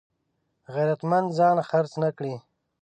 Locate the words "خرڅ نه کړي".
1.69-2.35